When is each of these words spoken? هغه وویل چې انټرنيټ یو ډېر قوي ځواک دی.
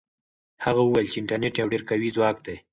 هغه 0.63 0.81
وویل 0.83 1.07
چې 1.11 1.17
انټرنيټ 1.21 1.53
یو 1.57 1.71
ډېر 1.73 1.81
قوي 1.89 2.09
ځواک 2.15 2.37
دی. 2.45 2.57